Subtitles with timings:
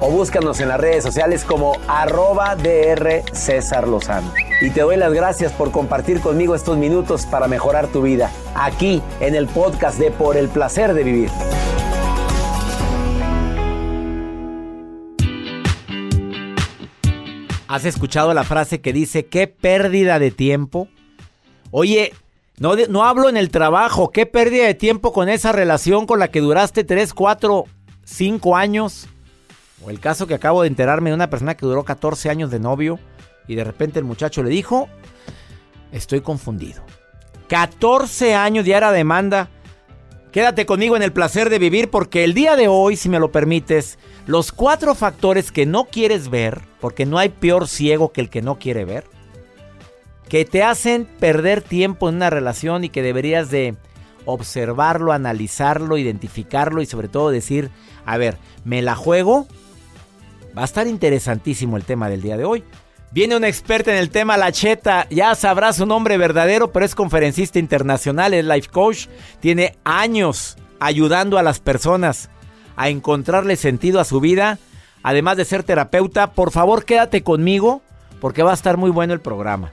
[0.00, 5.12] o búscanos en las redes sociales como arroba DR César Lozano y te doy las
[5.12, 10.10] gracias por compartir conmigo estos minutos para mejorar tu vida, aquí en el podcast de
[10.10, 11.30] Por el Placer de Vivir.
[17.68, 20.88] ¿Has escuchado la frase que dice, qué pérdida de tiempo?
[21.70, 22.12] Oye,
[22.58, 26.28] no, no hablo en el trabajo, qué pérdida de tiempo con esa relación con la
[26.28, 27.64] que duraste 3, 4,
[28.04, 29.08] 5 años.
[29.82, 32.60] O el caso que acabo de enterarme de una persona que duró 14 años de
[32.60, 32.98] novio
[33.46, 34.88] y de repente el muchacho le dijo,
[35.92, 36.82] estoy confundido.
[37.48, 39.48] 14 años ya era demanda.
[40.32, 43.32] Quédate conmigo en el placer de vivir porque el día de hoy, si me lo
[43.32, 48.30] permites, los cuatro factores que no quieres ver, porque no hay peor ciego que el
[48.30, 49.04] que no quiere ver,
[50.28, 53.74] que te hacen perder tiempo en una relación y que deberías de
[54.24, 57.70] observarlo, analizarlo, identificarlo y sobre todo decir,
[58.06, 59.48] a ver, ¿me la juego?
[60.60, 62.62] Va a estar interesantísimo el tema del día de hoy.
[63.12, 65.06] Viene una experta en el tema, La Cheta.
[65.08, 69.06] Ya sabrá su nombre verdadero, pero es conferencista internacional, es life coach.
[69.40, 72.28] Tiene años ayudando a las personas
[72.76, 74.58] a encontrarle sentido a su vida.
[75.02, 77.80] Además de ser terapeuta, por favor quédate conmigo
[78.20, 79.72] porque va a estar muy bueno el programa.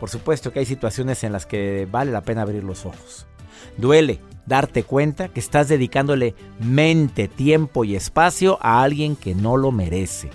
[0.00, 3.28] Por supuesto que hay situaciones en las que vale la pena abrir los ojos.
[3.76, 9.72] Duele darte cuenta que estás dedicándole mente, tiempo y espacio a alguien que no lo
[9.72, 10.30] merece.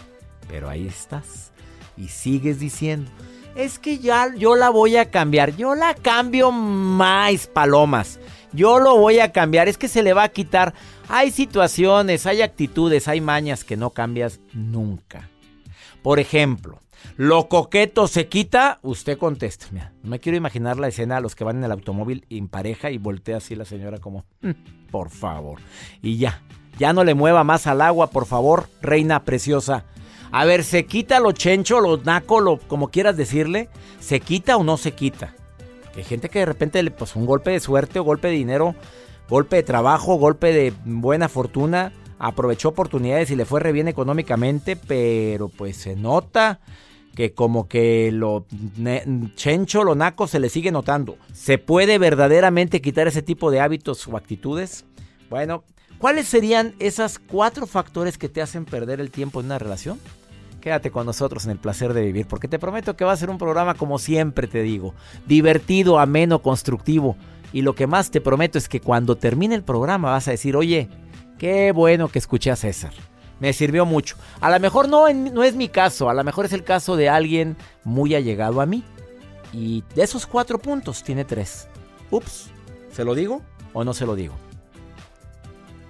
[0.48, 1.52] Pero ahí estás
[1.98, 3.12] y sigues diciendo,
[3.56, 8.20] es que ya yo la voy a cambiar, yo la cambio más palomas,
[8.54, 10.74] yo lo voy a cambiar, es que se le va a quitar.
[11.08, 15.30] Hay situaciones, hay actitudes, hay mañas que no cambias nunca.
[16.02, 16.80] Por ejemplo,
[17.18, 19.68] lo coqueto se quita, usted contesta.
[19.72, 22.48] Mira, no me quiero imaginar la escena a los que van en el automóvil en
[22.48, 25.60] pareja y voltea así la señora como, mm, por favor.
[26.02, 26.42] Y ya,
[26.78, 29.86] ya no le mueva más al agua, por favor, reina preciosa.
[30.32, 33.70] A ver, ¿se quita lo chencho, lo naco, lo como quieras decirle?
[34.00, 35.36] ¿Se quita o no se quita?
[35.96, 38.76] hay gente que de repente, pues un golpe de suerte o golpe de dinero,
[39.30, 44.78] golpe de trabajo, golpe de buena fortuna, aprovechó oportunidades y le fue re bien económicamente,
[44.78, 46.60] pero pues se nota
[47.20, 48.46] que como que lo
[49.36, 51.18] chencho, lo naco se le sigue notando.
[51.34, 54.86] ¿Se puede verdaderamente quitar ese tipo de hábitos o actitudes?
[55.30, 55.66] Bueno,
[55.98, 60.00] ¿cuáles serían esos cuatro factores que te hacen perder el tiempo en una relación?
[60.62, 63.30] Quédate con nosotros en el placer de vivir, porque te prometo que va a ser
[63.30, 64.94] un programa como siempre te digo,
[65.28, 67.18] divertido, ameno, constructivo.
[67.52, 70.56] Y lo que más te prometo es que cuando termine el programa vas a decir,
[70.56, 70.88] oye,
[71.38, 72.94] qué bueno que escuché a César.
[73.40, 74.16] Me sirvió mucho.
[74.42, 77.10] A lo mejor no, no es mi caso, a lo mejor es el caso de
[77.10, 78.84] alguien muy allegado a mí.
[79.54, 81.68] Y de esos cuatro puntos tiene tres.
[82.12, 82.50] Ups,
[82.92, 83.42] ¿se lo digo
[83.74, 84.36] o no se lo digo?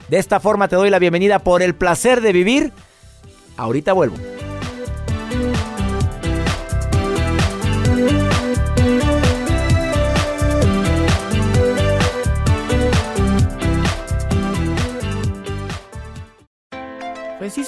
[0.09, 2.73] De esta forma te doy la bienvenida por el placer de vivir.
[3.57, 4.17] Ahorita vuelvo.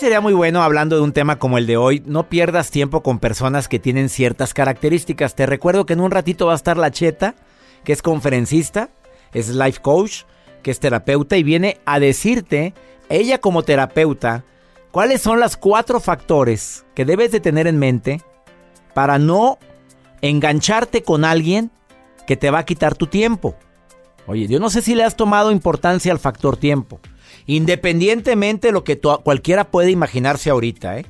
[0.02, 3.20] Sería muy bueno hablando de un tema como el de hoy, no pierdas tiempo con
[3.20, 5.36] personas que tienen ciertas características.
[5.36, 7.36] Te recuerdo que en un ratito va a estar la Cheta,
[7.84, 8.90] que es conferencista,
[9.32, 10.24] es life coach,
[10.64, 12.74] que es terapeuta y viene a decirte,
[13.10, 14.44] ella como terapeuta,
[14.90, 18.24] cuáles son los cuatro factores que debes de tener en mente
[18.96, 19.60] para no
[20.24, 21.70] engancharte con alguien
[22.26, 23.56] que te va a quitar tu tiempo.
[24.26, 27.00] Oye, yo no sé si le has tomado importancia al factor tiempo.
[27.46, 31.06] Independientemente de lo que cualquiera puede imaginarse ahorita, ¿eh?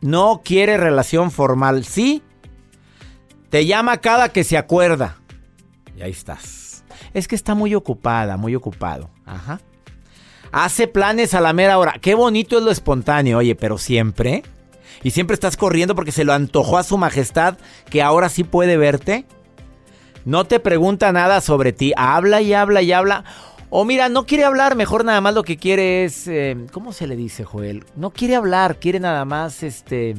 [0.00, 2.22] No quiere relación formal, ¿sí?
[3.50, 5.18] Te llama cada que se acuerda.
[5.96, 6.84] Y ahí estás.
[7.14, 9.10] Es que está muy ocupada, muy ocupado.
[9.24, 9.60] Ajá.
[10.52, 11.96] Hace planes a la mera hora.
[12.00, 14.42] Qué bonito es lo espontáneo, oye, pero siempre.
[15.02, 17.56] Y siempre estás corriendo porque se lo antojó a su majestad
[17.90, 19.26] que ahora sí puede verte.
[20.24, 21.92] No te pregunta nada sobre ti.
[21.96, 23.24] Habla y habla y habla.
[23.70, 26.26] O mira, no quiere hablar, mejor nada más lo que quiere es...
[26.26, 27.84] Eh, ¿Cómo se le dice, Joel?
[27.96, 30.14] No quiere hablar, quiere nada más, este...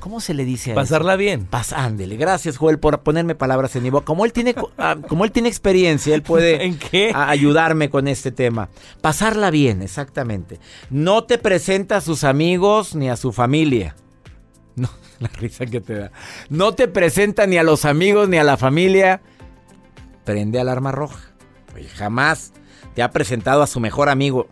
[0.00, 0.72] ¿Cómo se le dice?
[0.72, 1.46] A Pasarla bien.
[1.46, 2.16] Pas ándele.
[2.16, 4.04] Gracias, Joel, por ponerme palabras en mi boca.
[4.04, 7.10] Como él tiene, ah, como él tiene experiencia, él puede ¿En qué?
[7.14, 8.68] ayudarme con este tema.
[9.00, 10.60] Pasarla bien, exactamente.
[10.90, 13.96] No te presenta a sus amigos ni a su familia.
[14.76, 14.90] No,
[15.20, 16.12] la risa que te da.
[16.50, 19.22] No te presenta ni a los amigos ni a la familia.
[20.24, 21.33] Prende alarma roja.
[21.96, 22.52] Jamás
[22.94, 24.48] te ha presentado a su mejor amigo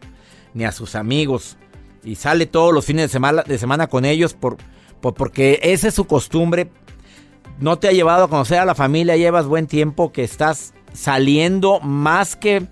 [0.54, 1.56] ni a sus amigos
[2.04, 4.56] y sale todos los fines de semana, de semana con ellos por,
[5.00, 6.70] porque esa es su costumbre.
[7.58, 11.80] No te ha llevado a conocer a la familia, llevas buen tiempo que estás saliendo
[11.80, 12.66] más que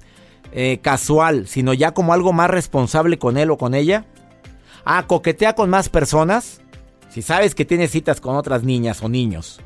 [0.52, 4.06] eh, casual, sino ya como algo más responsable con él o con ella.
[4.84, 6.60] Ah, coquetea con más personas.
[7.08, 9.60] Si sabes que tienes citas con otras niñas o niños.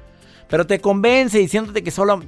[0.49, 2.23] Pero te convence diciéndote que solo,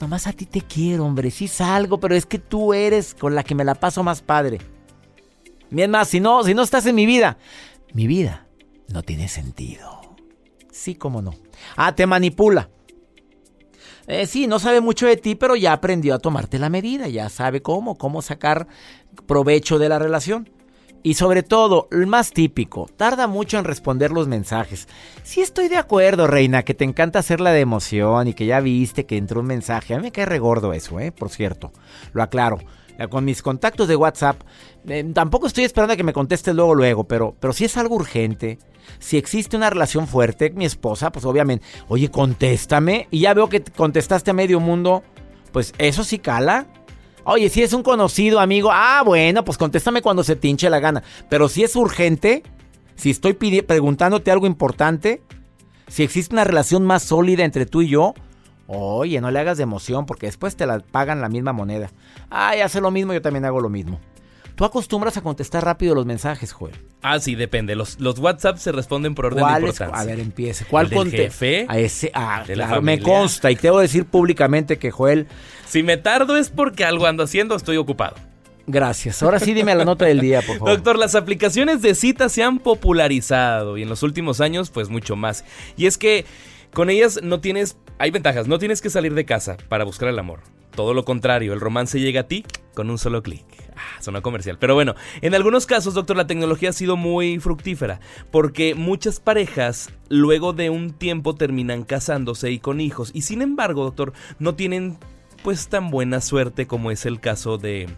[0.00, 3.44] nomás a ti te quiero, hombre, sí salgo, pero es que tú eres con la
[3.44, 4.58] que me la paso más padre.
[5.70, 7.38] Bien más, si no, si no estás en mi vida,
[7.92, 8.46] mi vida
[8.88, 10.00] no tiene sentido.
[10.70, 11.34] Sí, cómo no.
[11.76, 12.70] Ah, te manipula.
[14.06, 17.28] Eh, sí, no sabe mucho de ti, pero ya aprendió a tomarte la medida, ya
[17.28, 18.66] sabe cómo, cómo sacar
[19.26, 20.48] provecho de la relación.
[21.02, 24.88] Y sobre todo, el más típico, tarda mucho en responder los mensajes.
[25.22, 29.06] Sí estoy de acuerdo, reina, que te encanta hacerla de emoción y que ya viste
[29.06, 29.94] que entró un mensaje.
[29.94, 31.12] A mí me cae regordo eso, ¿eh?
[31.12, 31.72] Por cierto,
[32.12, 32.58] lo aclaro.
[33.10, 34.42] Con mis contactos de WhatsApp,
[34.88, 37.94] eh, tampoco estoy esperando a que me conteste luego, luego, pero, pero si es algo
[37.94, 38.58] urgente,
[38.98, 43.06] si existe una relación fuerte, mi esposa, pues obviamente, oye, contéstame.
[43.12, 45.04] Y ya veo que contestaste a medio mundo,
[45.52, 46.66] pues eso sí cala.
[47.24, 50.80] Oye, si es un conocido amigo, ah, bueno, pues contéstame cuando se te hinche la
[50.80, 51.02] gana.
[51.28, 52.42] Pero si es urgente,
[52.94, 55.22] si estoy preguntándote algo importante,
[55.88, 58.14] si existe una relación más sólida entre tú y yo,
[58.66, 61.90] oye, no le hagas de emoción porque después te la pagan la misma moneda.
[62.30, 64.00] Ah, hace lo mismo, yo también hago lo mismo.
[64.58, 66.74] Tú acostumbras a contestar rápido los mensajes, Joel.
[67.00, 67.76] Ah, sí, depende.
[67.76, 70.00] Los, los WhatsApp se responden por orden de importancia.
[70.00, 70.64] A ver, empiece.
[70.64, 71.64] ¿Cuál ¿El jefe?
[71.68, 75.28] A ese, ah, claro, me consta y te a decir públicamente que Joel...
[75.68, 78.16] Si me tardo es porque algo ando haciendo, estoy ocupado.
[78.66, 79.22] Gracias.
[79.22, 80.70] Ahora sí dime la nota del día, por favor.
[80.74, 85.14] Doctor, las aplicaciones de citas se han popularizado y en los últimos años, pues mucho
[85.14, 85.44] más.
[85.76, 86.26] Y es que
[86.72, 90.18] con ellas no tienes, hay ventajas, no tienes que salir de casa para buscar el
[90.18, 90.40] amor.
[90.78, 93.44] Todo lo contrario, el romance llega a ti con un solo clic.
[93.74, 94.58] Ah, zona comercial.
[94.60, 97.98] Pero bueno, en algunos casos, doctor, la tecnología ha sido muy fructífera.
[98.30, 103.10] Porque muchas parejas luego de un tiempo terminan casándose y con hijos.
[103.12, 104.98] Y sin embargo, doctor, no tienen
[105.42, 107.88] pues tan buena suerte como es el caso de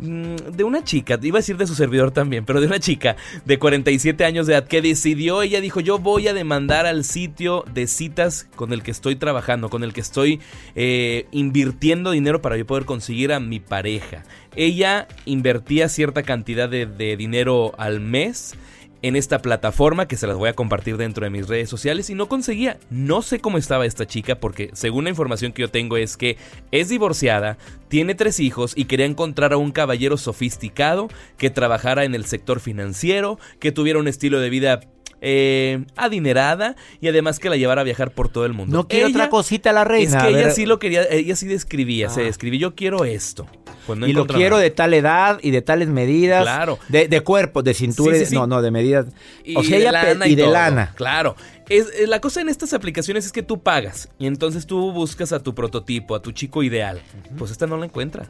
[0.00, 3.58] de una chica, iba a decir de su servidor también, pero de una chica de
[3.58, 7.86] 47 años de edad que decidió, ella dijo, yo voy a demandar al sitio de
[7.86, 10.40] citas con el que estoy trabajando, con el que estoy
[10.74, 14.22] eh, invirtiendo dinero para yo poder conseguir a mi pareja.
[14.56, 18.54] Ella invertía cierta cantidad de, de dinero al mes
[19.02, 22.14] en esta plataforma que se las voy a compartir dentro de mis redes sociales y
[22.14, 22.78] no conseguía.
[22.90, 26.36] No sé cómo estaba esta chica porque según la información que yo tengo es que
[26.70, 32.14] es divorciada, tiene tres hijos y quería encontrar a un caballero sofisticado que trabajara en
[32.14, 34.80] el sector financiero, que tuviera un estilo de vida
[35.20, 38.76] eh, adinerada y además que la llevara a viajar por todo el mundo.
[38.76, 40.18] No quiere otra cosita la reina.
[40.18, 42.24] Es que ella sí lo quería, ella sí describía, se ah.
[42.24, 43.46] describía, yo quiero esto.
[43.86, 46.42] Pues y lo quiero de tal edad y de tales medidas.
[46.42, 46.78] Claro.
[46.88, 49.06] De, cuerpo, de cintura, no, no, de medidas.
[49.44, 50.92] Y o sea, de lana y, de lana.
[50.94, 51.34] Claro.
[51.70, 55.32] Es, eh, la cosa en estas aplicaciones es que tú pagas y entonces tú buscas
[55.32, 57.00] a tu prototipo, a tu chico ideal.
[57.38, 58.28] Pues esta no la encuentra.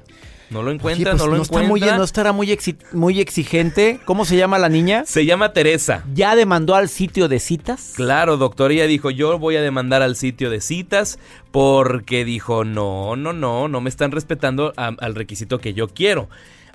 [0.50, 1.68] No lo encuentra, pues no lo encuentra.
[1.68, 2.58] muy, no estará muy,
[2.92, 4.00] muy exigente.
[4.04, 5.04] ¿Cómo se llama la niña?
[5.06, 6.04] Se llama Teresa.
[6.12, 7.92] ¿Ya demandó al sitio de citas?
[7.94, 8.72] Claro, doctor.
[8.72, 11.18] Ella dijo, yo voy a demandar al sitio de citas
[11.50, 16.28] porque dijo, no, no, no, no me están respetando al requisito que yo quiero.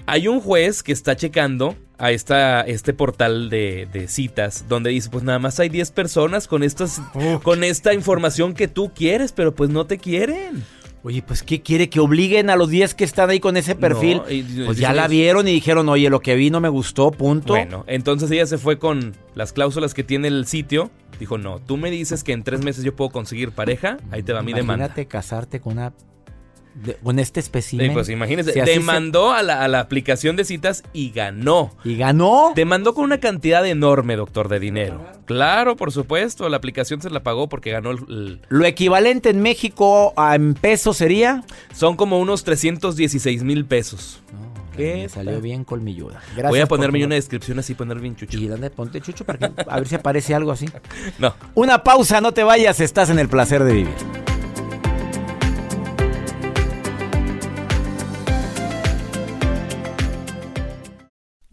[0.06, 5.10] Hay un juez que está checando a esta, este portal de, de, citas donde dice,
[5.10, 7.02] pues nada más hay 10 personas con, estas,
[7.44, 10.64] con esta información que tú quieres, pero pues no te quieren.
[11.04, 11.88] Oye, pues ¿qué quiere?
[11.88, 14.18] ¿Que obliguen a los 10 que están ahí con ese perfil?
[14.18, 17.12] No, y- pues ya la vieron y dijeron, oye, lo que vi no me gustó,
[17.12, 17.54] punto.
[17.54, 20.90] Bueno, entonces ella se fue con las cláusulas que tiene el sitio.
[21.20, 23.98] Dijo, no, tú me dices que en tres meses yo puedo conseguir pareja.
[24.10, 24.86] Ahí te va mi demanda.
[24.86, 25.94] Imagínate casarte con una...
[26.75, 27.94] de- con este espécimen.
[27.94, 31.72] Pues imagínese, Si se- demandó a, la, a la aplicación de citas y ganó.
[31.84, 32.51] Y ganó.
[32.55, 35.03] Demandó con una cantidad enorme, doctor, de dinero.
[35.25, 37.98] Claro, por supuesto, la aplicación se la pagó porque ganó el...
[38.10, 41.44] el- Lo equivalente en México a en pesos sería...
[41.74, 44.22] son como unos 316 mil pesos.
[44.75, 46.20] ¿Qué Me salió bien colmilluda.
[46.34, 48.38] Gracias Voy a ponerme una descripción así, poner bien chucho.
[48.38, 50.65] Y dónde ponte chucho para que a ver si aparece algo así.
[51.17, 51.34] No.
[51.53, 53.94] Una pausa, no te vayas, estás en el placer de vivir.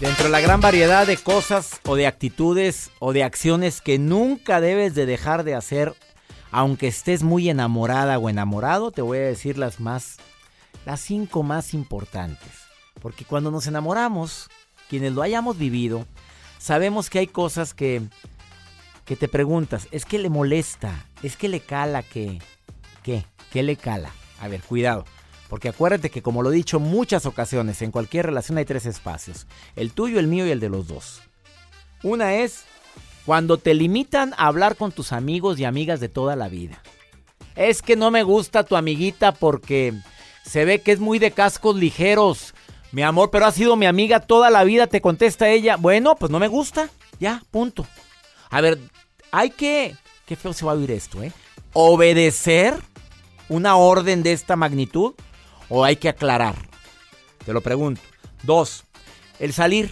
[0.00, 4.60] Dentro de la gran variedad de cosas o de actitudes o de acciones que nunca
[4.60, 5.92] debes de dejar de hacer,
[6.52, 10.18] aunque estés muy enamorada o enamorado, te voy a decir las más,
[10.86, 12.48] las cinco más importantes.
[13.02, 14.48] Porque cuando nos enamoramos,
[14.88, 16.06] quienes lo hayamos vivido,
[16.58, 18.02] sabemos que hay cosas que,
[19.04, 22.38] que te preguntas, es que le molesta, es que le cala, que,
[23.02, 23.26] ¿qué?
[23.50, 24.12] ¿Qué le cala?
[24.40, 25.04] A ver, cuidado.
[25.48, 29.46] Porque acuérdate que como lo he dicho muchas ocasiones, en cualquier relación hay tres espacios.
[29.76, 31.22] El tuyo, el mío y el de los dos.
[32.02, 32.64] Una es
[33.24, 36.82] cuando te limitan a hablar con tus amigos y amigas de toda la vida.
[37.56, 39.94] Es que no me gusta tu amiguita porque
[40.44, 42.54] se ve que es muy de cascos ligeros.
[42.92, 45.76] Mi amor, pero ha sido mi amiga toda la vida, te contesta ella.
[45.76, 46.88] Bueno, pues no me gusta.
[47.20, 47.86] Ya, punto.
[48.50, 48.78] A ver,
[49.30, 49.96] hay que...
[50.24, 51.32] Qué feo se va a oír esto, ¿eh?
[51.72, 52.74] Obedecer
[53.48, 55.14] una orden de esta magnitud
[55.68, 56.54] o hay que aclarar?
[57.44, 58.00] Te lo pregunto.
[58.42, 58.84] Dos,
[59.38, 59.90] el salir.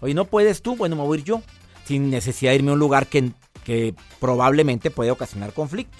[0.00, 0.76] Oye, ¿no puedes tú?
[0.76, 1.42] Bueno, me voy a ir yo.
[1.84, 3.32] Sin necesidad de irme a un lugar que,
[3.64, 5.96] que probablemente puede ocasionar conflicto.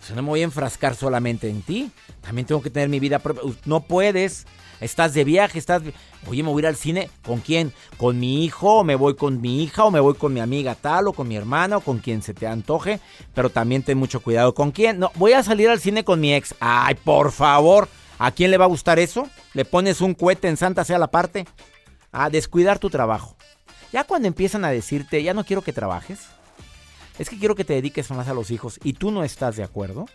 [0.00, 1.90] O sea, no me voy a enfrascar solamente en ti.
[2.22, 3.42] También tengo que tener mi vida propia.
[3.64, 4.46] No puedes.
[4.80, 5.80] Estás de viaje, estás...
[6.26, 7.08] Oye, me voy a ir al cine.
[7.24, 7.72] ¿Con quién?
[7.98, 8.80] ¿Con mi hijo?
[8.80, 9.84] ¿O me voy con mi hija?
[9.84, 11.06] ¿O me voy con mi amiga tal?
[11.06, 11.76] ¿O con mi hermana?
[11.76, 12.98] ¿O con quien se te antoje?
[13.32, 14.54] Pero también ten mucho cuidado.
[14.54, 14.98] ¿Con quién?
[14.98, 16.56] No, voy a salir al cine con mi ex.
[16.58, 17.88] Ay, por favor.
[18.22, 19.28] ¿A quién le va a gustar eso?
[19.52, 21.44] ¿Le pones un cohete en Santa sea la parte?
[22.12, 23.36] A descuidar tu trabajo.
[23.92, 26.20] Ya cuando empiezan a decirte, ya no quiero que trabajes.
[27.18, 29.64] Es que quiero que te dediques más a los hijos y tú no estás de
[29.64, 30.06] acuerdo.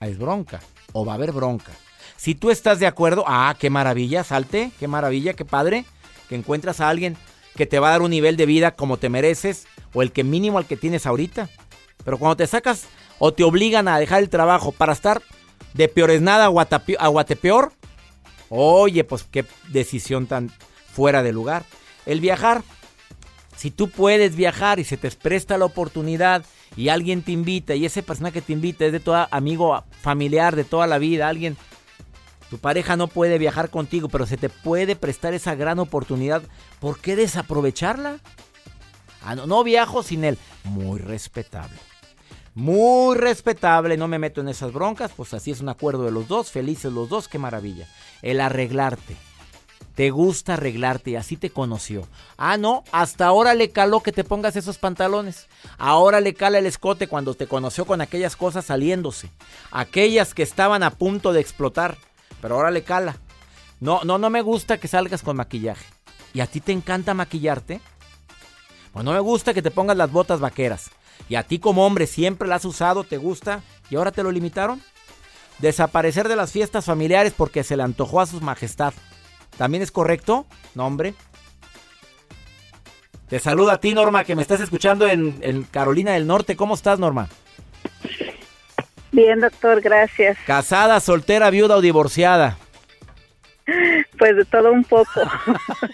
[0.00, 0.60] Es bronca.
[0.92, 1.72] O va a haber bronca.
[2.18, 5.86] Si tú estás de acuerdo, ah, qué maravilla, salte, qué maravilla, qué padre,
[6.28, 7.16] que encuentras a alguien
[7.56, 10.24] que te va a dar un nivel de vida como te mereces o el que
[10.24, 11.48] mínimo al que tienes ahorita.
[12.04, 12.84] Pero cuando te sacas
[13.18, 15.22] o te obligan a dejar el trabajo para estar
[15.74, 17.72] de peores nada a guatepeor,
[18.48, 20.50] oye, pues qué decisión tan
[20.92, 21.64] fuera de lugar.
[22.06, 22.62] El viajar,
[23.56, 26.44] si tú puedes viajar y se te presta la oportunidad
[26.76, 30.56] y alguien te invita y esa persona que te invita es de toda amigo familiar
[30.56, 31.56] de toda la vida, alguien
[32.50, 36.42] tu pareja no puede viajar contigo, pero se te puede prestar esa gran oportunidad,
[36.78, 38.18] ¿por qué desaprovecharla?
[39.24, 40.38] Ah, no viajo sin él.
[40.64, 41.76] Muy respetable.
[42.54, 46.28] Muy respetable, no me meto en esas broncas, pues así es un acuerdo de los
[46.28, 47.88] dos, felices los dos, qué maravilla.
[48.22, 49.16] El arreglarte.
[49.96, 52.06] Te gusta arreglarte y así te conoció.
[52.36, 55.46] Ah, no, hasta ahora le caló que te pongas esos pantalones.
[55.78, 59.30] Ahora le cala el escote cuando te conoció con aquellas cosas saliéndose.
[59.70, 61.96] Aquellas que estaban a punto de explotar.
[62.40, 63.18] Pero ahora le cala.
[63.78, 65.86] No, no, no me gusta que salgas con maquillaje.
[66.32, 67.80] ¿Y a ti te encanta maquillarte?
[68.92, 70.90] Pues no me gusta que te pongas las botas vaqueras.
[71.28, 74.30] Y a ti como hombre siempre las has usado, te gusta, y ahora te lo
[74.30, 74.82] limitaron.
[75.58, 78.92] Desaparecer de las fiestas familiares porque se le antojó a su majestad.
[79.56, 80.46] ¿También es correcto?
[80.74, 81.14] No, hombre.
[83.28, 86.56] Te saluda a ti, Norma, que me estás escuchando en, en Carolina del Norte.
[86.56, 87.28] ¿Cómo estás, Norma?
[89.12, 90.36] Bien, doctor, gracias.
[90.46, 92.58] ¿Casada, soltera, viuda o divorciada?
[94.18, 95.22] Pues de todo un poco.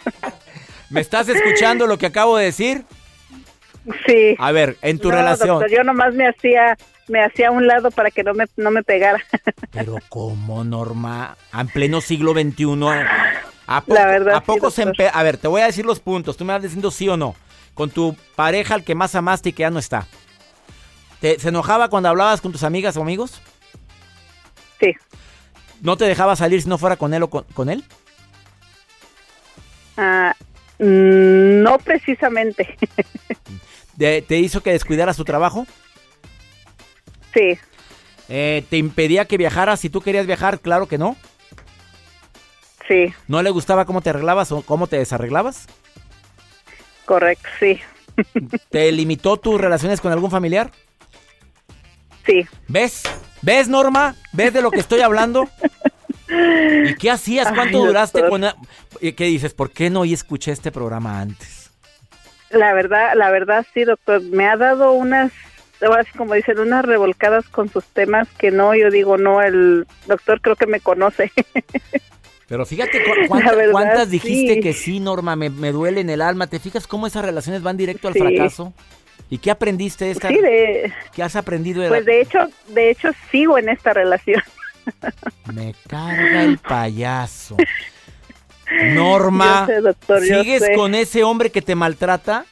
[0.91, 2.85] ¿Me estás escuchando lo que acabo de decir?
[4.07, 4.37] Sí.
[4.39, 5.49] A ver, en tu No, relación.
[5.49, 6.77] doctor, yo nomás me hacía
[7.09, 9.19] me hacía a un lado para que no me no me pegara.
[9.73, 12.65] Pero como Norma, en pleno siglo XXI,
[13.67, 15.85] ¿a poco, La verdad, ¿a sí, poco se empe- A ver, te voy a decir
[15.87, 17.35] los puntos, tú me vas diciendo sí o no.
[17.75, 20.07] Con tu pareja, al que más amaste y que ya no está.
[21.21, 23.41] ¿Te, ¿Se enojaba cuando hablabas con tus amigas o amigos?
[24.79, 24.95] Sí.
[25.81, 27.85] ¿No te dejaba salir si no fuera con él o con, con él?
[29.97, 30.35] Ah,
[30.79, 32.77] mm, no precisamente.
[33.97, 35.67] ¿De- ¿Te hizo que descuidaras tu trabajo?
[37.35, 37.59] sí.
[38.33, 40.61] Eh, ¿Te impedía que viajaras si tú querías viajar?
[40.61, 41.17] Claro que no.
[42.87, 45.67] Sí, ¿No le gustaba cómo te arreglabas o cómo te desarreglabas?
[47.07, 47.81] correcto, sí.
[48.71, 50.71] ¿Te limitó tus relaciones con algún familiar?
[52.25, 52.47] Sí.
[52.69, 53.03] ¿Ves?
[53.43, 54.15] ¿Ves, Norma?
[54.33, 55.49] ¿Ves de lo que estoy hablando?
[56.29, 57.49] ¿Y qué hacías?
[57.55, 58.31] ¿Cuánto Ay, duraste doctor.
[58.31, 58.45] con...
[58.45, 58.55] a-
[59.01, 59.55] ¿Y ¿Qué dices?
[59.55, 61.60] ¿Por qué no escuché este programa antes?
[62.51, 65.33] La verdad, la verdad sí, doctor, me ha dado unas
[65.83, 69.87] ahora sí como dicen, unas revolcadas con sus temas que no, yo digo, no, el
[70.07, 71.33] doctor creo que me conoce.
[72.49, 74.61] Pero fíjate cu- cuánta- La verdad, cuántas dijiste sí.
[74.61, 76.49] que sí, Norma, me, me duele en el alma.
[76.49, 78.19] ¿Te fijas cómo esas relaciones van directo al Sí.
[78.21, 78.75] fracaso?
[79.31, 80.29] ¿Y qué aprendiste de esta?
[80.29, 82.39] Sí, de, ¿Qué has aprendido de la- pues de hecho,
[82.69, 84.43] de hecho sigo en esta relación.
[85.55, 87.57] Me carga el payaso.
[88.95, 92.45] Norma, sé, doctor, ¿sigues con ese hombre que te maltrata?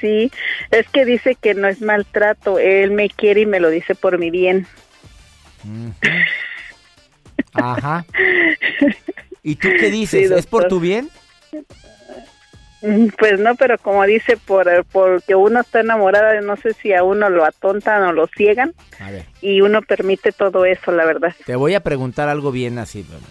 [0.00, 0.30] Sí,
[0.70, 4.18] es que dice que no es maltrato, él me quiere y me lo dice por
[4.18, 4.66] mi bien.
[7.52, 8.04] Ajá.
[9.42, 10.28] ¿Y tú qué dices?
[10.28, 11.10] Sí, ¿Es por tu bien?
[13.18, 17.30] Pues no, pero como dice, por porque uno está enamorada, no sé si a uno
[17.30, 21.34] lo atontan o lo ciegan A ver, y uno permite todo eso, la verdad.
[21.44, 23.02] te voy a preguntar algo bien así.
[23.02, 23.26] bueno.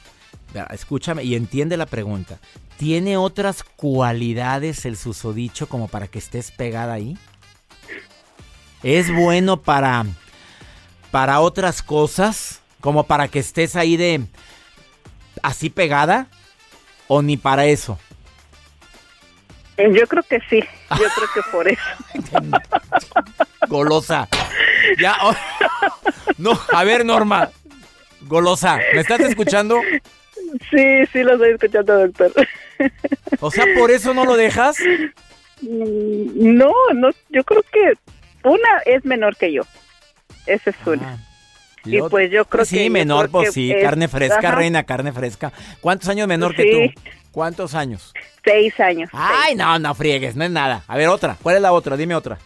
[0.72, 2.40] Escúchame y entiende la pregunta.
[2.78, 7.18] ¿Tiene otras cualidades el susodicho como para que estés pegada ahí?
[8.84, 10.06] ¿Es bueno para,
[11.12, 12.62] para otras cosas?
[12.82, 14.26] Como para que estés ahí de
[15.42, 16.28] así pegada?
[17.08, 17.98] ¿O ni para eso?
[19.78, 21.82] Yo creo que sí, yo creo que por eso.
[23.68, 24.28] Golosa.
[25.00, 25.18] Ya.
[25.22, 25.36] oh.
[26.38, 27.50] No, a ver, Norma.
[28.22, 29.82] Golosa, ¿me estás escuchando?
[30.70, 32.32] Sí, sí lo estoy escuchando, doctor.
[33.42, 34.78] O sea, ¿por eso no lo dejas?
[35.62, 37.94] Mm, No, no, yo creo que
[38.44, 39.64] una es menor que yo.
[40.46, 41.14] Esa es una.
[41.14, 41.18] Ah,
[41.86, 44.08] Y otra- pues yo creo Pues que Sí, yo menor, creo pues que sí, carne
[44.08, 44.56] fresca, ajá.
[44.56, 45.52] reina, carne fresca.
[45.82, 47.02] ¿Cuántos años menor que tú?
[47.32, 48.14] ¿Cuántos años?
[48.44, 49.10] Seis años.
[49.14, 50.84] Ay, no, no friegues, no es nada.
[50.88, 51.36] A ver, otra.
[51.42, 51.98] ¿Cuál es la otra?
[51.98, 52.38] Dime otra.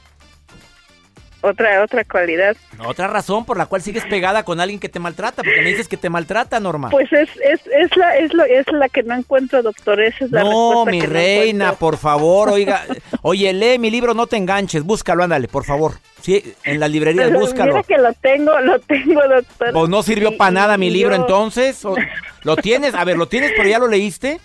[1.41, 2.57] Otra, otra cualidad.
[2.85, 5.87] Otra razón por la cual sigues pegada con alguien que te maltrata, porque me dices
[5.87, 6.89] que te maltrata, Norma.
[6.89, 10.01] Pues es, es, es la, es lo, es la que no encuentro, doctor.
[10.01, 12.83] Esa es la no, mi que reina, por favor, oiga.
[13.21, 15.93] Oye, lee mi libro, no te enganches, búscalo, ándale, por favor.
[16.21, 17.71] Sí, en las librerías, Pero búscalo.
[17.73, 19.69] Mira que lo tengo, lo tengo, doctor.
[19.75, 21.85] ¿O no sirvió para nada mi libro yo- entonces?
[21.85, 21.95] ¿O-
[22.43, 22.93] ¿Lo tienes?
[22.95, 24.41] A ver, ¿lo tienes pero ya lo leíste?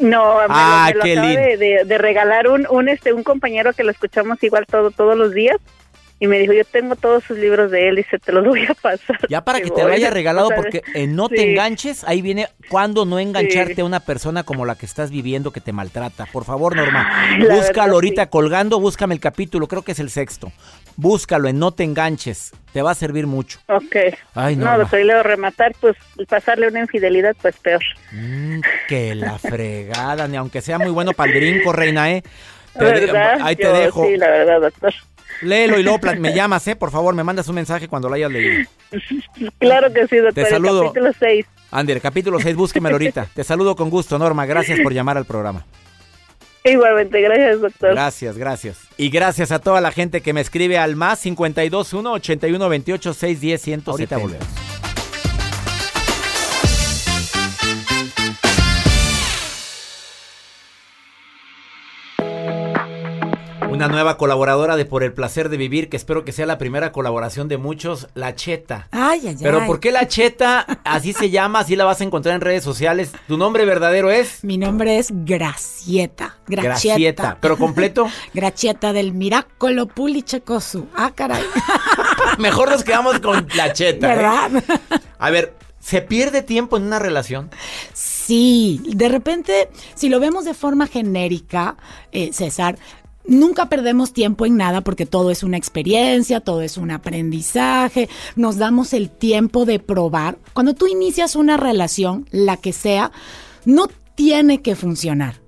[0.00, 1.42] No, me, lo- Ah, me lo, qué acaba lindo.
[1.42, 5.16] de, de- de regalar un, un, este, un compañero que lo escuchamos igual todo, todos
[5.16, 5.58] los días.
[6.22, 8.64] Y me dijo, yo tengo todos sus libros de él y se te los voy
[8.64, 9.18] a pasar.
[9.28, 12.46] Ya para que te lo haya "Oye, regalado, porque en no te enganches, ahí viene
[12.68, 13.80] cuando no engancharte Sí.
[13.80, 16.26] a una persona como la que estás viviendo que te maltrata.
[16.26, 18.28] Por favor, Norma, Ay, búscalo verdad, ahorita sí.
[18.30, 20.52] colgando, búscame el capítulo, creo que es el sexto.
[20.94, 23.58] Búscalo en No te enganches, te va a servir mucho.
[23.66, 23.96] Ok.
[24.34, 24.78] Ay, no, Norma.
[24.78, 25.96] doctor, y luego rematar, pues
[26.28, 27.82] pasarle una infidelidad, pues peor.
[28.12, 32.22] Mm, que la fregada, ni aunque sea muy bueno para el brinco, reina, ¿eh?
[32.78, 33.38] Te de- ¿Verdad?
[33.42, 34.06] ahí te Yo, dejo.
[34.06, 34.94] Sí, la verdad, doctor.
[35.42, 36.76] Léelo y luego me llamas, ¿eh?
[36.76, 38.68] Por favor, me mandas un mensaje cuando lo hayas leído.
[39.58, 40.44] Claro que sí, doctor.
[40.44, 40.82] Te saludo.
[40.82, 41.46] El capítulo 6.
[41.70, 43.26] Ander, capítulo 6, búsquemelo ahorita.
[43.34, 44.46] Te saludo con gusto, Norma.
[44.46, 45.64] Gracias por llamar al programa.
[46.64, 47.90] Igualmente, gracias, doctor.
[47.90, 48.78] Gracias, gracias.
[48.96, 53.62] Y gracias a toda la gente que me escribe al más 521 81 28 610
[53.62, 53.90] 170.
[53.90, 54.71] Ahorita volvemos.
[63.72, 66.92] Una nueva colaboradora de Por el placer de vivir, que espero que sea la primera
[66.92, 68.88] colaboración de muchos, La Cheta.
[68.90, 69.66] Ay, ay, Pero ay.
[69.66, 70.66] ¿por qué La Cheta?
[70.84, 73.12] Así se llama, así la vas a encontrar en redes sociales.
[73.26, 74.44] ¿Tu nombre verdadero es?
[74.44, 76.36] Mi nombre es Gracieta.
[76.46, 76.94] Gracieta.
[76.96, 77.38] Gracieta.
[77.40, 78.08] ¿Pero completo?
[78.34, 80.88] Gracieta del Miracolo Pulichecosu.
[80.94, 81.42] Ah, caray.
[82.38, 84.12] Mejor nos quedamos con La Cheta.
[84.12, 84.16] ¿eh?
[84.16, 84.50] ¿Verdad?
[85.18, 87.50] A ver, ¿se pierde tiempo en una relación?
[87.92, 91.76] Sí, de repente, si lo vemos de forma genérica,
[92.12, 92.78] eh, César,
[93.24, 98.58] Nunca perdemos tiempo en nada porque todo es una experiencia, todo es un aprendizaje, nos
[98.58, 100.38] damos el tiempo de probar.
[100.52, 103.12] Cuando tú inicias una relación, la que sea,
[103.64, 105.40] no tiene que funcionar,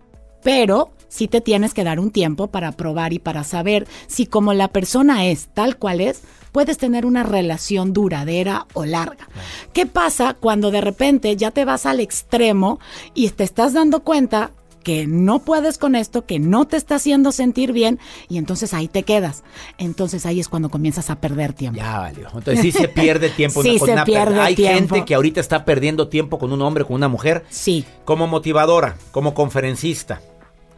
[0.42, 4.52] pero sí te tienes que dar un tiempo para probar y para saber si como
[4.52, 9.28] la persona es tal cual es, puedes tener una relación duradera o larga.
[9.72, 12.78] ¿Qué pasa cuando de repente ya te vas al extremo
[13.14, 14.52] y te estás dando cuenta
[14.85, 18.87] que no puedes con esto, que no te está haciendo sentir bien y entonces ahí
[18.87, 19.42] te quedas.
[19.79, 21.79] Entonces ahí es cuando comienzas a perder tiempo.
[21.79, 22.29] Ya valió.
[22.29, 23.62] Entonces sí se pierde tiempo.
[23.64, 24.94] Sí con se una pierde Hay tiempo.
[24.94, 27.85] gente que ahorita está perdiendo tiempo con un hombre, con una mujer, Sí.
[28.05, 30.20] como motivadora, como conferencista,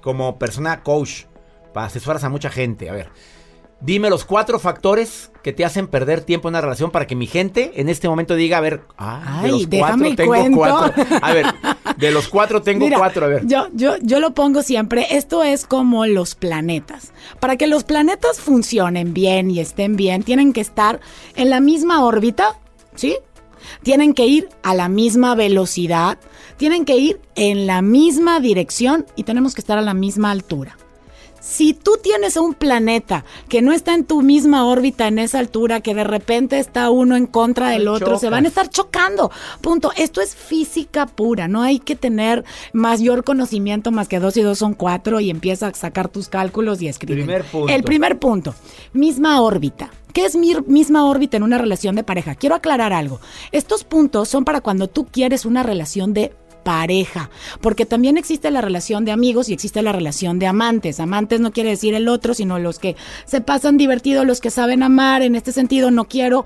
[0.01, 1.25] como persona coach,
[1.75, 2.88] para asesoras a mucha gente.
[2.88, 3.09] A ver,
[3.81, 7.27] dime los cuatro factores que te hacen perder tiempo en una relación para que mi
[7.27, 10.57] gente en este momento diga, a ver, ah, de Ay, los cuatro tengo cuento.
[10.59, 11.05] cuatro.
[11.21, 11.47] A ver,
[11.96, 13.46] de los cuatro tengo Mira, cuatro, a ver.
[13.46, 17.12] Yo, yo, yo lo pongo siempre, esto es como los planetas.
[17.40, 21.00] Para que los planetas funcionen bien y estén bien, tienen que estar
[21.35, 22.59] en la misma órbita,
[22.94, 23.16] ¿sí?
[23.82, 26.18] Tienen que ir a la misma velocidad,
[26.56, 30.76] tienen que ir en la misma dirección y tenemos que estar a la misma altura.
[31.46, 35.80] Si tú tienes un planeta que no está en tu misma órbita, en esa altura,
[35.80, 39.30] que de repente está uno en contra del otro, se van a estar chocando.
[39.61, 39.92] Punto.
[39.96, 41.46] Esto es física pura.
[41.46, 45.68] No hay que tener mayor conocimiento más que dos y dos son cuatro y empieza
[45.68, 47.24] a sacar tus cálculos y escribir.
[47.24, 47.72] Primer punto.
[47.72, 48.54] El primer punto.
[48.92, 49.92] Misma órbita.
[50.12, 52.35] ¿Qué es mi misma órbita en una relación de pareja?
[52.35, 53.20] Quiero aclarar algo.
[53.52, 56.35] Estos puntos son para cuando tú quieres una relación de
[56.66, 60.98] pareja, porque también existe la relación de amigos y existe la relación de amantes.
[60.98, 64.83] Amantes no quiere decir el otro, sino los que se pasan divertidos, los que saben
[64.83, 65.22] amar.
[65.22, 66.44] En este sentido, no quiero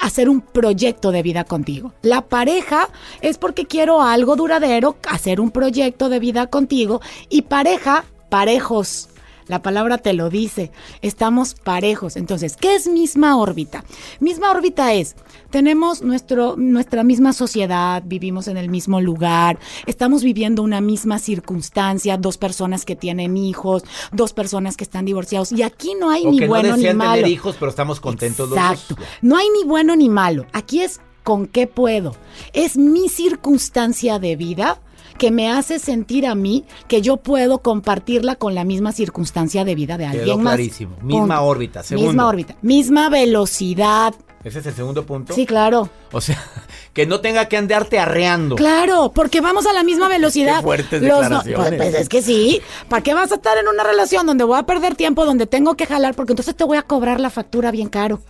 [0.00, 1.92] hacer un proyecto de vida contigo.
[2.02, 2.88] La pareja
[3.20, 9.10] es porque quiero algo duradero, hacer un proyecto de vida contigo y pareja, parejos.
[9.52, 12.16] La palabra te lo dice, estamos parejos.
[12.16, 13.84] Entonces, ¿qué es misma órbita?
[14.18, 15.14] Misma órbita es,
[15.50, 22.16] tenemos nuestro, nuestra misma sociedad, vivimos en el mismo lugar, estamos viviendo una misma circunstancia,
[22.16, 25.52] dos personas que tienen hijos, dos personas que están divorciados.
[25.52, 27.16] Y aquí no hay O ni que bueno no ni malo.
[27.16, 28.70] tener hijos, pero estamos contentos los dos.
[28.72, 28.96] Exacto.
[29.20, 30.46] No hay ni bueno ni malo.
[30.54, 32.16] Aquí es con qué puedo.
[32.54, 34.80] Es mi circunstancia de vida
[35.22, 39.76] que me hace sentir a mí que yo puedo compartirla con la misma circunstancia de
[39.76, 40.54] vida de Quedó alguien más.
[40.56, 40.96] clarísimo.
[41.00, 41.84] Misma órbita.
[41.84, 42.08] Segundo.
[42.10, 42.56] Misma órbita.
[42.60, 44.14] Misma velocidad.
[44.42, 45.32] Ese es el segundo punto.
[45.34, 45.88] Sí, claro.
[46.10, 46.42] O sea,
[46.92, 48.56] que no tenga que andarte arreando.
[48.56, 50.56] Claro, porque vamos a la misma velocidad.
[50.56, 51.56] Qué fuertes Los declaraciones.
[51.68, 52.60] pues, pues es que sí.
[52.88, 55.76] ¿Para qué vas a estar en una relación donde voy a perder tiempo, donde tengo
[55.76, 56.14] que jalar?
[56.16, 58.20] Porque entonces te voy a cobrar la factura bien caro.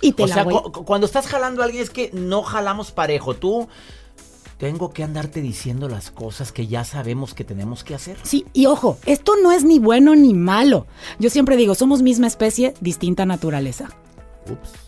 [0.00, 0.54] Y te O la sea, voy.
[0.54, 3.34] cu- cu- cuando estás jalando a alguien es que no jalamos parejo.
[3.34, 3.68] Tú
[4.58, 8.16] tengo que andarte diciendo las cosas que ya sabemos que tenemos que hacer.
[8.22, 10.86] Sí, y ojo, esto no es ni bueno ni malo.
[11.18, 13.88] Yo siempre digo, somos misma especie, distinta naturaleza.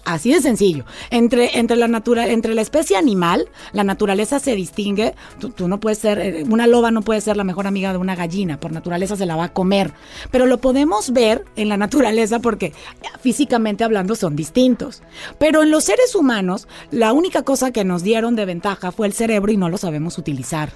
[0.04, 0.84] Así de sencillo.
[1.10, 5.14] Entre, entre, la natura, entre la especie animal, la naturaleza se distingue.
[5.38, 7.98] Tú, tú no puedes ser, eh, una loba no puede ser la mejor amiga de
[7.98, 9.92] una gallina, por naturaleza se la va a comer.
[10.30, 12.72] Pero lo podemos ver en la naturaleza porque eh,
[13.20, 15.02] físicamente hablando son distintos.
[15.38, 19.12] Pero en los seres humanos, la única cosa que nos dieron de ventaja fue el
[19.12, 20.70] cerebro y no lo sabemos utilizar.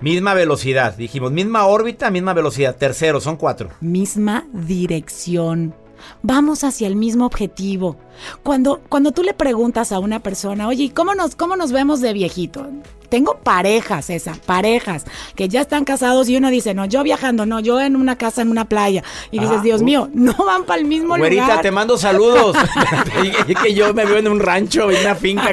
[0.00, 1.32] Misma velocidad, dijimos.
[1.32, 2.76] Misma órbita, misma velocidad.
[2.76, 3.70] Tercero, son cuatro.
[3.80, 5.74] misma dirección.
[6.22, 7.96] Vamos hacia el mismo objetivo.
[8.42, 12.00] Cuando, cuando tú le preguntas a una persona, oye, ¿y ¿cómo nos, ¿cómo nos vemos
[12.00, 12.66] de viejito?
[13.08, 15.04] Tengo parejas, esas, parejas,
[15.36, 18.42] que ya están casados y uno dice, no, yo viajando, no, yo en una casa,
[18.42, 19.04] en una playa.
[19.30, 19.84] Y dices, Ah, Dios uh.
[19.84, 21.60] mío, no van para el mismo Güerita, lugar.
[21.62, 22.56] te mando saludos.
[23.48, 25.52] es que yo me veo en un rancho, en una finca.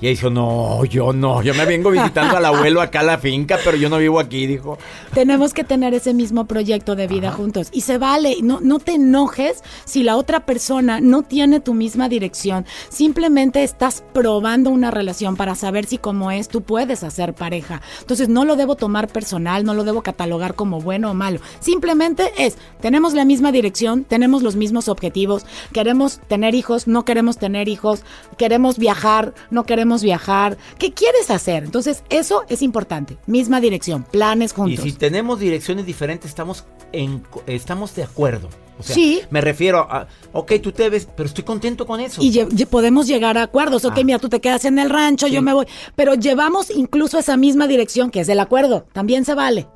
[0.00, 1.42] Y ella dijo, no, yo no.
[1.42, 4.46] Yo me vengo visitando al abuelo acá a la finca, pero yo no vivo aquí,
[4.46, 4.76] dijo.
[5.14, 7.68] Tenemos que tener ese mismo proyecto de vida juntos.
[7.72, 12.08] Y se vale, no, no te enojes si la otra persona no tiene tu misma
[12.08, 12.64] dirección.
[12.90, 17.82] Simplemente estás probando una relación para saber si como es tú puedes hacer pareja.
[18.00, 21.40] Entonces no lo debo tomar personal, no lo debo catalogar como bueno o malo.
[21.58, 27.36] Simplemente es, tenemos la misma dirección, tenemos los mismos objetivos, queremos tener hijos, no queremos
[27.38, 28.04] tener hijos,
[28.36, 30.56] queremos viajar, no queremos viajar.
[30.78, 31.64] ¿Qué quieres hacer?
[31.64, 33.18] Entonces eso es importante.
[33.26, 34.84] Misma dirección, planes Y juntos.
[34.84, 38.48] si tenemos direcciones diferentes, estamos, en, estamos de acuerdo.
[38.78, 39.20] O sea, Sí.
[39.30, 42.22] Me refiero a, ok, tú te ves, pero estoy contento con eso.
[42.22, 43.84] Y lle- podemos llegar a acuerdos.
[43.84, 44.04] Ok, Ah.
[44.04, 45.32] mira, tú te quedas en el rancho, Sí.
[45.32, 45.66] yo me voy.
[45.96, 48.86] Pero llevamos incluso esa misma dirección, que es el acuerdo.
[48.92, 49.66] También se vale.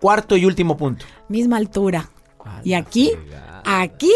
[0.00, 1.04] Cuarto y último punto.
[1.28, 2.08] Misma altura.
[2.44, 3.10] A Y aquí,
[3.64, 4.10] aquí,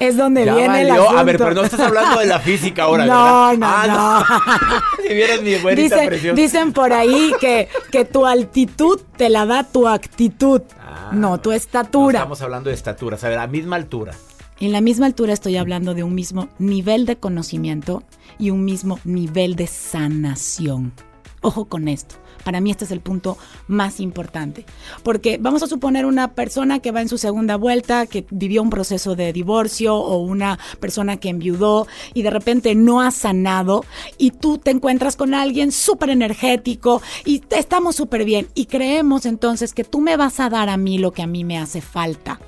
[0.00, 1.02] es donde Ya viene el valió.
[1.04, 1.18] asunto.
[1.20, 3.56] A ver, pero no estás hablando de la física ahora, No, ¿verdad?
[3.58, 3.66] no,
[3.98, 6.34] Ah, si vieras mi güerita Dice- preciosa.
[6.40, 11.10] dicen por ahí que, que tu altitud te la da tu actitud, Ah.
[11.12, 12.18] no tu No estatura.
[12.18, 14.12] estamos hablando de estatura, o sea, de la misma altura.
[14.60, 18.02] En la misma altura estoy hablando de un mismo nivel de conocimiento
[18.38, 20.92] y un mismo nivel de sanación.
[21.40, 22.16] Ojo con esto.
[22.44, 24.64] Para mí este es el punto más importante.
[25.02, 28.70] Porque vamos a suponer una persona que va en su segunda vuelta, que vivió un
[28.70, 33.84] proceso de divorcio o una persona que enviudó y de repente no ha sanado
[34.16, 39.74] y tú te encuentras con alguien súper energético y estamos súper bien y creemos entonces
[39.74, 42.40] que tú me vas a dar a mí lo que a mí me hace falta.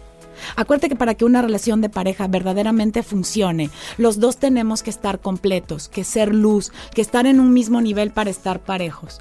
[0.56, 5.20] Acuérdate que para que una relación de pareja verdaderamente funcione, los dos tenemos que estar
[5.20, 9.20] completos, que ser luz, que estar en un mismo nivel para estar parejos.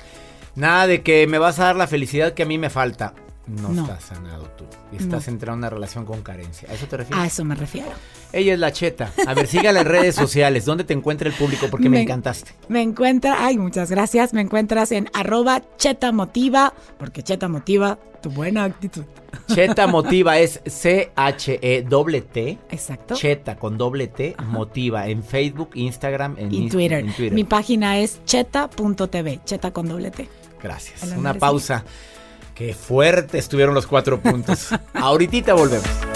[0.55, 3.13] Nada de que me vas a dar la felicidad que a mí me falta.
[3.49, 3.81] No, No.
[3.81, 4.65] estás sanado tú.
[4.91, 5.33] Estás No.
[5.33, 6.69] entrando en una relación con carencia.
[6.69, 7.23] ¿A eso te refieres?
[7.23, 7.89] A eso me refiero.
[8.31, 9.11] Ella es la cheta.
[9.25, 10.65] A ver, sígala en redes sociales.
[10.65, 11.67] ¿Dónde te encuentra el público?
[11.71, 12.51] Porque me, Me- encantaste.
[12.67, 18.29] Me encuentra, ay, muchas gracias, me encuentras en arroba cheta motiva, porque cheta motiva tu
[18.29, 19.03] buena actitud.
[19.47, 22.57] Cheta Motiva es C-H-E-T.
[22.69, 23.15] Exacto.
[23.15, 24.35] Cheta con doble T.
[24.45, 26.99] Motiva en Facebook, Instagram, en, y Twitter.
[26.99, 27.33] en Twitter.
[27.33, 30.27] Mi página es cheta.tv, cheta con doble T.
[30.61, 31.03] Gracias.
[31.17, 31.83] Una pausa.
[32.59, 34.67] Qué fuerte estuvieron los cuatro puntos.
[34.93, 36.08] Ahorita volvemos.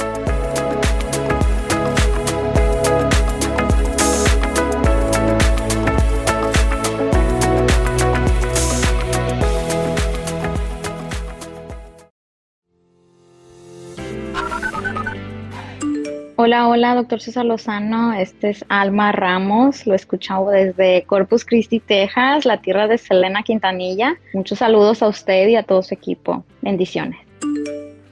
[16.45, 18.11] Hola, hola, doctor César Lozano.
[18.11, 19.87] Este es Alma Ramos.
[19.87, 24.17] Lo escuchamos desde Corpus Christi, Texas, la tierra de Selena Quintanilla.
[24.33, 26.43] Muchos saludos a usted y a todo su equipo.
[26.61, 27.17] Bendiciones.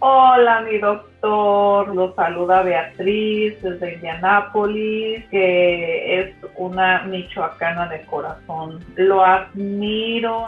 [0.04, 1.94] Hola, mi doctor.
[1.94, 8.80] Lo saluda Beatriz desde Indianápolis, que es una michoacana de corazón.
[8.96, 10.48] Lo admiro.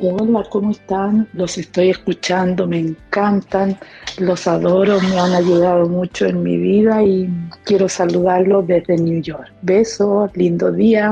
[0.00, 1.28] Hola, ¿cómo están?
[1.34, 3.76] Los estoy escuchando, me encantan,
[4.18, 7.28] los adoro, me han ayudado mucho en mi vida y
[7.64, 9.52] quiero saludarlos desde New York.
[9.60, 11.10] Besos, lindo día.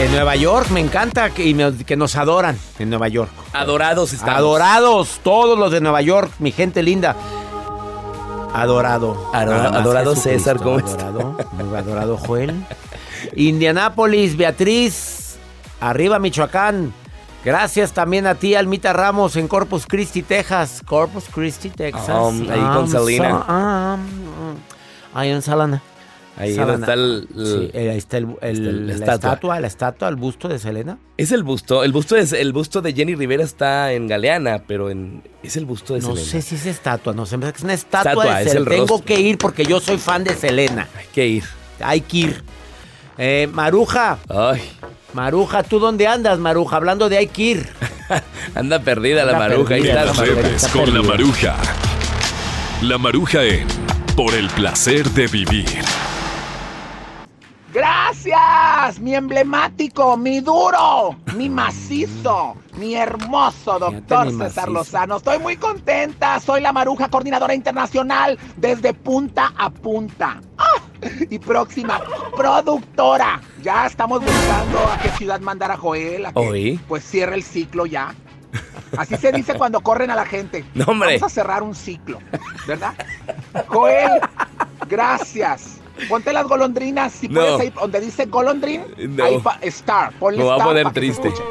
[0.00, 3.30] En Nueva York me encanta que, y me- que nos adoran en Nueva York.
[3.52, 4.34] Adorados estamos.
[4.34, 7.14] Adorados todos los de Nueva York, mi gente linda.
[8.54, 9.30] Adorado.
[9.32, 11.36] Adorado César, ¿cómo adorado,
[11.76, 12.64] adorado Joel.
[13.36, 15.36] Indianápolis, Beatriz.
[15.80, 16.92] Arriba, Michoacán.
[17.44, 20.82] Gracias también a ti, Almita Ramos, en Corpus Christi, Texas.
[20.84, 22.08] Corpus Christi, Texas.
[22.08, 23.44] Um, ahí con Selena.
[23.46, 24.56] so- um,
[25.14, 25.82] ahí en Salana.
[26.40, 26.72] Ahí Salana.
[26.72, 29.14] donde está el, el- Sí, eh, ahí está, el- el- está la la, estatua.
[29.14, 29.60] estatua.
[29.60, 30.98] la estatua, el busto de Selena.
[31.16, 31.84] Es el busto.
[31.84, 35.66] El busto es el busto de Jenny Rivera está en Galeana, pero en es el
[35.66, 36.26] busto de No Selena.
[36.30, 38.60] sé si es estatua, no sé, es una estatua, Estatua, de es Selena.
[38.70, 39.04] el Tengo rostro.
[39.06, 40.88] que ir porque yo soy fan de Selena.
[40.96, 41.44] Hay que ir.
[41.80, 42.44] Hay que ir.
[43.18, 44.62] Eh, Maruja, Ay,
[45.12, 46.76] Maruja, ¿tú dónde andas, Maruja?
[46.76, 47.68] Hablando de hay que ir.
[48.54, 49.74] anda perdida la maruja.
[49.74, 50.24] Ahí perdida está.
[50.24, 50.68] la maruja.
[50.72, 51.56] Con la maruja.
[52.82, 53.66] La maruja en
[54.16, 55.66] Por el placer de vivir.
[57.72, 64.70] Gracias, mi emblemático, mi duro, mi macizo, mi hermoso doctor César macizo.
[64.70, 65.16] Lozano.
[65.18, 70.40] Estoy muy contenta, soy la Maruja, coordinadora internacional desde punta a punta.
[70.58, 70.82] ¡Ah!
[71.30, 72.00] Y próxima
[72.36, 73.40] productora.
[73.62, 76.80] Ya estamos buscando a qué ciudad mandar a Joel, a que Oí.
[76.88, 78.14] pues cierre el ciclo ya.
[78.96, 80.64] Así se dice cuando corren a la gente.
[80.74, 81.14] No, hombre.
[81.18, 82.18] Vamos a cerrar un ciclo,
[82.66, 82.94] ¿verdad?
[83.68, 84.20] Joel,
[84.88, 85.79] gracias.
[86.08, 87.40] Ponte las golondrinas, si No.
[87.40, 88.84] puedes ahí donde dice golondrin,
[89.16, 89.24] No.
[89.24, 91.42] ahí star, ponle a star poner pa' que se triste.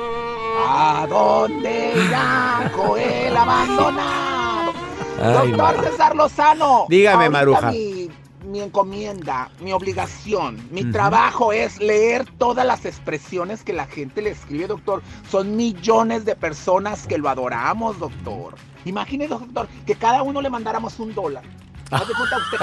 [0.67, 4.73] ¿A dónde irá Joel abandonado?
[5.21, 5.83] Ay, Doctor Maru.
[5.83, 6.85] César Lozano.
[6.89, 7.71] Dígame, Maruja.
[7.71, 8.09] Mi,
[8.45, 14.31] mi encomienda, mi obligación, mi trabajo es leer todas las expresiones que la gente le
[14.31, 15.01] escribe, doctor.
[15.29, 18.55] Son millones de personas que lo adoramos, doctor.
[18.85, 21.43] Imagínese, doctor, que cada uno le mandáramos un dólar.
[21.89, 22.57] Cuenta usted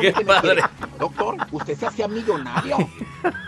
[0.00, 0.62] Qué que padre.
[0.98, 2.76] Doctor, usted se hacía millonario,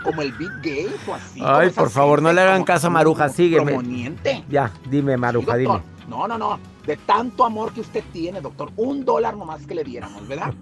[0.03, 1.41] como el Big Gates o así.
[1.43, 3.73] Ay, por favor, no le hagan caso a Maruja, sígueme.
[3.73, 4.43] promoniente.
[4.49, 5.81] Ya, dime, Sí, Maruja, dime.
[6.07, 6.59] No, no, no.
[6.85, 8.71] De tanto amor que usted tiene, doctor.
[8.75, 10.53] Un dólar nomás que le diéramos, ¿verdad?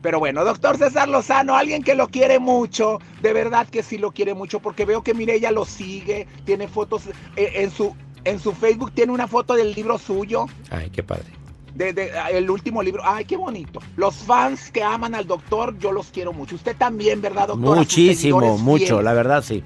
[0.00, 4.10] Pero bueno, doctor César Lozano, alguien que lo quiere mucho, de verdad que sí lo
[4.10, 7.94] quiere mucho, porque veo que Mireya lo sigue, tiene fotos eh, en su
[8.24, 11.26] en su Facebook tiene una foto del libro suyo, Ay, qué padre.
[11.74, 13.02] De, de- el último libro.
[13.04, 13.80] Ay, qué bonito.
[13.96, 16.54] Los fans que aman al doctor, yo los quiero mucho.
[16.56, 17.76] Usted también, ¿verdad, doctor?
[17.76, 19.04] Muchísimo, mucho, fieles.
[19.04, 19.62] la verdad, sí.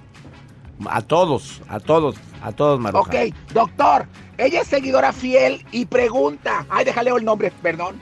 [0.89, 2.17] A todos, a todos.
[2.43, 3.03] A todos, Maruja.
[3.11, 3.15] Ok,
[3.53, 4.07] doctor,
[4.39, 6.67] ella es seguidora fiel y pregunta.
[6.69, 7.97] Ay, déjale el nombre, perdón.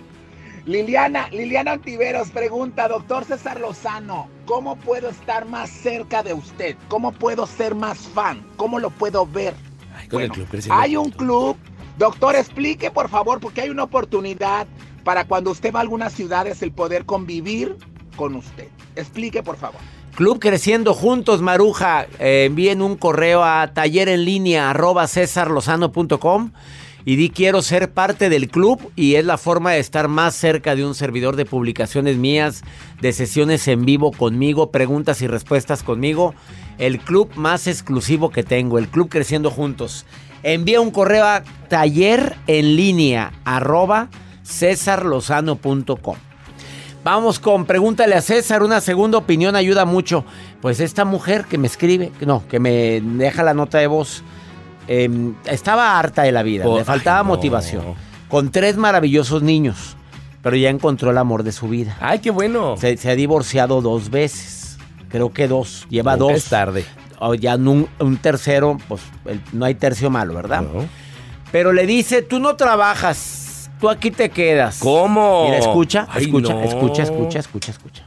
[0.66, 6.76] Liliana, Liliana Antiveros pregunta, doctor César Lozano, ¿cómo puedo estar más cerca de usted?
[6.88, 8.42] ¿Cómo puedo ser más fan?
[8.56, 9.54] ¿Cómo lo puedo ver?
[9.94, 10.34] Ay, Bueno,
[10.70, 11.56] hay un club.
[11.98, 14.66] Doctor, explique por favor, porque hay una oportunidad
[15.04, 17.76] para cuando usted va a algunas ciudades el poder convivir
[18.16, 18.68] con usted.
[18.96, 19.80] Explique por favor.
[20.14, 22.06] Club Creciendo Juntos, Maruja.
[22.18, 25.06] Eh, envíen un correo a taller en línea arroba
[27.06, 30.74] y di quiero ser parte del club y es la forma de estar más cerca
[30.74, 32.62] de un servidor de publicaciones mías,
[33.00, 36.34] de sesiones en vivo conmigo, preguntas y respuestas conmigo.
[36.78, 40.06] El club más exclusivo que tengo, el Club Creciendo Juntos.
[40.44, 44.08] Envía un correo a taller en línea arroba
[44.44, 46.16] cesarlozano.com.
[47.02, 50.24] Vamos con pregúntale a César, una segunda opinión ayuda mucho.
[50.62, 54.22] Pues esta mujer que me escribe, no, que me deja la nota de voz,
[54.88, 55.10] eh,
[55.46, 57.28] estaba harta de la vida, Oh, le faltaba ay, no.
[57.28, 57.84] motivación.
[58.28, 59.96] Con tres maravillosos niños,
[60.42, 61.96] pero ya encontró el amor de su vida.
[62.00, 62.76] Ay, qué bueno.
[62.78, 64.78] Se, se ha divorciado dos veces,
[65.10, 66.42] creo que dos, lleva Nunca dos.
[66.42, 66.86] es tarde.
[67.26, 70.62] O ya un, un tercero, pues el- no hay tercio malo, ¿verdad?
[70.62, 70.86] No.
[71.52, 74.78] Pero le dice, tú no trabajas, tú aquí te quedas.
[74.80, 75.44] ¿Cómo?
[75.44, 76.62] Mira, escucha, Ay, escucha, no.
[76.62, 78.02] escucha, escucha, escucha, escucha.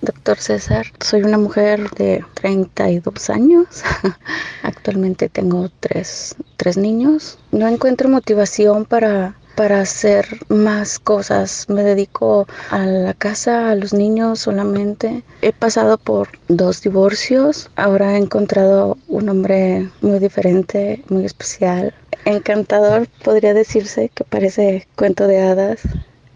[0.00, 3.66] Doctor César, soy una mujer de 32 años.
[4.62, 7.38] Actualmente tengo tres, tres niños.
[7.50, 11.68] No encuentro motivación para, para hacer más cosas.
[11.68, 15.24] Me dedico a la casa, a los niños solamente.
[15.42, 17.68] He pasado por dos divorcios.
[17.74, 21.92] Ahora he encontrado un hombre muy diferente, muy especial.
[22.24, 25.80] Encantador, podría decirse que parece cuento de hadas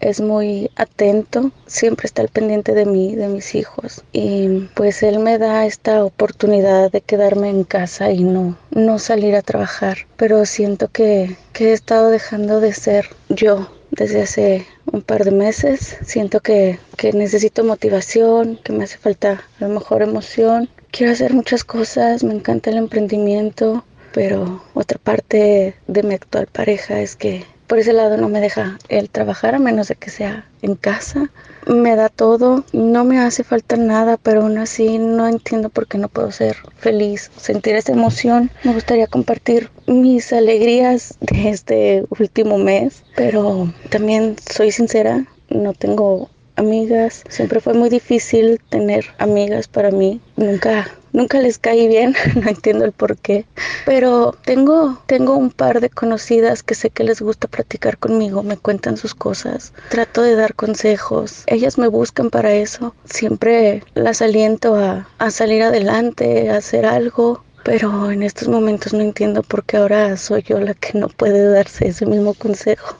[0.03, 4.03] es muy atento, siempre está al pendiente de mí, de mis hijos.
[4.11, 9.35] Y pues él me da esta oportunidad de quedarme en casa y no, no salir
[9.35, 9.99] a trabajar.
[10.17, 15.31] Pero siento que, que he estado dejando de ser yo desde hace un par de
[15.31, 15.97] meses.
[16.05, 20.69] Siento que, que necesito motivación, que me hace falta a lo mejor emoción.
[20.91, 27.01] Quiero hacer muchas cosas, me encanta el emprendimiento, pero otra parte de mi actual pareja
[27.01, 30.45] es que por ese lado no me deja el trabajar a menos de que sea
[30.61, 31.31] en casa.
[31.65, 35.97] Me da todo, no me hace falta nada, pero aún así no entiendo por qué
[35.97, 38.51] no puedo ser feliz, sentir esa emoción.
[38.63, 46.29] Me gustaría compartir mis alegrías de este último mes, pero también soy sincera, no tengo
[46.57, 47.23] amigas.
[47.27, 50.21] Siempre fue muy difícil tener amigas para mí.
[50.35, 53.45] Nunca, nunca les caí bien, no entiendo el por qué.
[53.85, 58.57] Pero tengo, tengo un par de conocidas que sé que les gusta platicar conmigo, me
[58.57, 59.73] cuentan sus cosas.
[59.89, 61.43] Trato de dar consejos.
[61.47, 62.93] Ellas me buscan para eso.
[63.05, 67.43] Siempre las aliento a, a salir adelante, a hacer algo.
[67.63, 71.47] Pero en estos momentos no entiendo por qué ahora soy yo la que no puede
[71.47, 72.97] darse ese mismo consejo.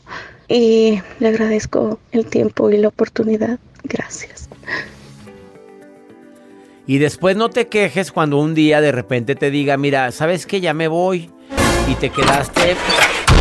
[0.47, 3.59] Y le agradezco el tiempo y la oportunidad.
[3.83, 4.47] Gracias.
[6.85, 10.59] Y después no te quejes cuando un día de repente te diga, mira, ¿sabes qué?
[10.59, 11.31] Ya me voy.
[11.87, 12.75] Y te quedaste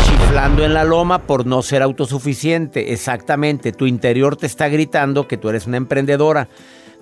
[0.04, 2.92] chiflando en la loma por no ser autosuficiente.
[2.92, 6.48] Exactamente, tu interior te está gritando que tú eres una emprendedora.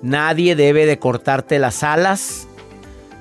[0.03, 2.48] Nadie debe de cortarte las alas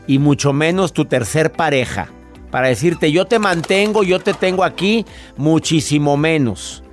[0.08, 2.10] y mucho menos tu tercer pareja.
[2.52, 5.06] Para decirte, yo te mantengo, yo te tengo aquí,
[5.36, 6.84] muchísimo menos.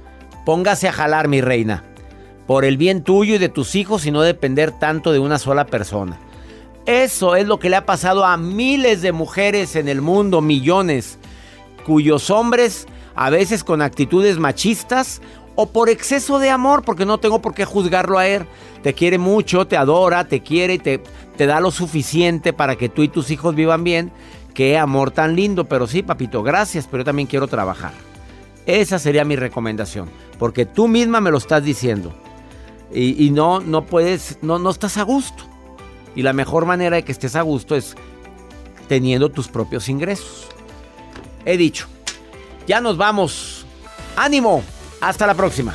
[0.44, 1.84] Póngase a jalar, mi reina
[2.46, 5.66] por el bien tuyo y de tus hijos y no depender tanto de una sola
[5.66, 6.18] persona.
[6.86, 11.18] Eso es lo que le ha pasado a miles de mujeres en el mundo, millones,
[11.84, 15.20] cuyos hombres, a veces con actitudes machistas
[15.56, 18.46] o por exceso de amor, porque no tengo por qué juzgarlo a él,
[18.82, 21.02] te quiere mucho, te adora, te quiere y te,
[21.36, 24.12] te da lo suficiente para que tú y tus hijos vivan bien.
[24.54, 27.92] Qué amor tan lindo, pero sí, papito, gracias, pero yo también quiero trabajar.
[28.64, 32.14] Esa sería mi recomendación, porque tú misma me lo estás diciendo
[32.92, 35.44] y, no, no puedes, no, no estás a gusto.
[36.14, 37.94] Y la mejor manera de que estés a gusto es
[38.88, 40.46] teniendo tus propios ingresos.
[41.44, 41.88] He dicho,
[42.66, 43.66] ya nos vamos.
[44.16, 44.62] Ánimo,
[45.00, 45.74] hasta la próxima.